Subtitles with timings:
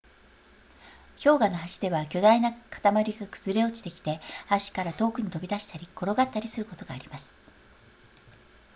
[1.23, 7.35] 氷河の端では巨大な塊が崩れ落ちてきて端から遠くに飛び出したり転がったりすることがあります